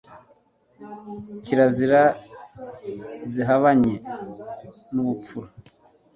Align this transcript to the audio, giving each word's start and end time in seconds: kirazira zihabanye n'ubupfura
kirazira 1.43 2.01
zihabanye 3.31 3.95
n'ubupfura 4.93 5.49